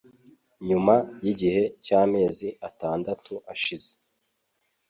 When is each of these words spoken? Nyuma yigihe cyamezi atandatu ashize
Nyuma 0.67 0.95
yigihe 1.23 1.63
cyamezi 1.85 2.47
atandatu 2.69 3.33
ashize 3.53 3.91